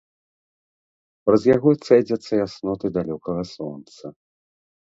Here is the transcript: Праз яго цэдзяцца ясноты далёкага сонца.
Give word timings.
Праз 1.27 1.41
яго 1.55 1.69
цэдзяцца 1.89 2.31
ясноты 2.45 2.93
далёкага 2.99 3.43
сонца. 3.55 4.05